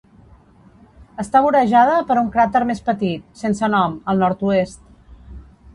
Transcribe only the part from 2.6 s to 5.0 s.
més petit, sense nom, al nord-oest.